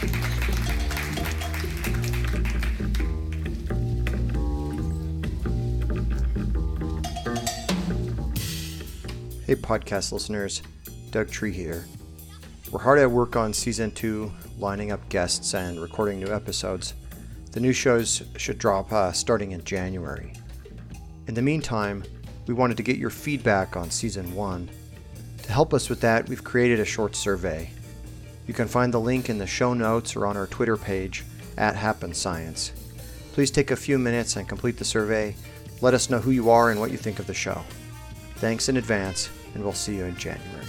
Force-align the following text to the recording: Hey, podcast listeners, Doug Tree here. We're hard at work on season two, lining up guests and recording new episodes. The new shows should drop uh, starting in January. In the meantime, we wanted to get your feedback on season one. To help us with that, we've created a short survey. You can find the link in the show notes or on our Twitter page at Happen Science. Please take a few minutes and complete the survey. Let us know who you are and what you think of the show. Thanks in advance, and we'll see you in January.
Hey, 0.00 0.06
podcast 9.56 10.12
listeners, 10.12 10.62
Doug 11.10 11.30
Tree 11.30 11.52
here. 11.52 11.84
We're 12.70 12.78
hard 12.78 13.00
at 13.00 13.10
work 13.10 13.34
on 13.34 13.52
season 13.52 13.90
two, 13.90 14.32
lining 14.58 14.92
up 14.92 15.06
guests 15.08 15.54
and 15.54 15.82
recording 15.82 16.20
new 16.20 16.32
episodes. 16.32 16.94
The 17.50 17.58
new 17.58 17.72
shows 17.72 18.22
should 18.36 18.58
drop 18.58 18.92
uh, 18.92 19.10
starting 19.10 19.50
in 19.50 19.64
January. 19.64 20.32
In 21.26 21.34
the 21.34 21.42
meantime, 21.42 22.04
we 22.46 22.54
wanted 22.54 22.76
to 22.76 22.84
get 22.84 22.96
your 22.96 23.10
feedback 23.10 23.76
on 23.76 23.90
season 23.90 24.34
one. 24.34 24.70
To 25.42 25.52
help 25.52 25.74
us 25.74 25.90
with 25.90 26.00
that, 26.00 26.28
we've 26.28 26.44
created 26.44 26.78
a 26.78 26.84
short 26.84 27.16
survey. 27.16 27.70
You 28.50 28.54
can 28.54 28.66
find 28.66 28.92
the 28.92 28.98
link 28.98 29.30
in 29.30 29.38
the 29.38 29.46
show 29.46 29.74
notes 29.74 30.16
or 30.16 30.26
on 30.26 30.36
our 30.36 30.48
Twitter 30.48 30.76
page 30.76 31.22
at 31.56 31.76
Happen 31.76 32.12
Science. 32.12 32.72
Please 33.32 33.48
take 33.48 33.70
a 33.70 33.76
few 33.76 33.96
minutes 33.96 34.34
and 34.34 34.48
complete 34.48 34.76
the 34.76 34.84
survey. 34.84 35.36
Let 35.80 35.94
us 35.94 36.10
know 36.10 36.18
who 36.18 36.32
you 36.32 36.50
are 36.50 36.72
and 36.72 36.80
what 36.80 36.90
you 36.90 36.96
think 36.96 37.20
of 37.20 37.28
the 37.28 37.32
show. 37.32 37.62
Thanks 38.38 38.68
in 38.68 38.76
advance, 38.76 39.30
and 39.54 39.62
we'll 39.62 39.72
see 39.72 39.94
you 39.94 40.04
in 40.04 40.16
January. 40.16 40.66